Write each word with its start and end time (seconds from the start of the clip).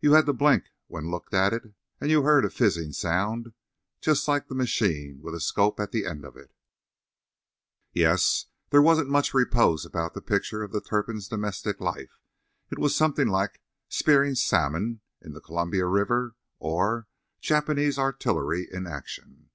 You 0.00 0.12
had 0.12 0.26
to 0.26 0.34
blink 0.34 0.64
when 0.88 1.10
looked 1.10 1.32
at 1.32 1.54
it; 1.54 1.72
and 1.98 2.10
you 2.10 2.24
heard 2.24 2.44
a 2.44 2.50
fizzing 2.50 2.92
sound 2.92 3.54
just 4.02 4.28
like 4.28 4.46
the 4.48 4.54
machine 4.54 5.20
with 5.22 5.34
a 5.34 5.40
"scope" 5.40 5.80
at 5.80 5.92
the 5.92 6.04
end 6.04 6.26
of 6.26 6.36
it. 6.36 6.52
Yes; 7.90 8.48
there 8.68 8.82
wasn't 8.82 9.08
much 9.08 9.32
repose 9.32 9.86
about 9.86 10.12
the 10.12 10.20
picture 10.20 10.62
of 10.62 10.72
the 10.72 10.82
Turpins' 10.82 11.26
domestic 11.26 11.80
life. 11.80 12.18
It 12.70 12.78
was 12.78 12.94
something 12.94 13.28
like 13.28 13.62
"Spearing 13.88 14.34
Salmon 14.34 15.00
in 15.22 15.32
the 15.32 15.40
Columbia 15.40 15.86
River," 15.86 16.36
or 16.58 17.08
"Japanese 17.40 17.98
Artillery 17.98 18.68
in 18.70 18.86
Action." 18.86 19.48